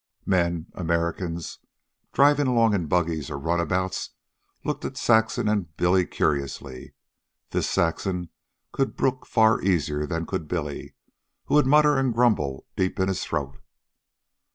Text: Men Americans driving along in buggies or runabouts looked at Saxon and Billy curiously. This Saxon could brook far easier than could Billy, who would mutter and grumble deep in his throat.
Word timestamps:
Men 0.25 0.65
Americans 0.73 1.59
driving 2.11 2.47
along 2.47 2.73
in 2.73 2.87
buggies 2.87 3.29
or 3.29 3.37
runabouts 3.37 4.09
looked 4.65 4.83
at 4.83 4.97
Saxon 4.97 5.47
and 5.47 5.77
Billy 5.77 6.07
curiously. 6.07 6.95
This 7.51 7.69
Saxon 7.69 8.29
could 8.71 8.95
brook 8.97 9.27
far 9.27 9.61
easier 9.61 10.07
than 10.07 10.25
could 10.25 10.47
Billy, 10.47 10.95
who 11.45 11.53
would 11.53 11.67
mutter 11.67 11.99
and 11.99 12.15
grumble 12.15 12.65
deep 12.75 12.99
in 12.99 13.09
his 13.09 13.23
throat. 13.23 13.59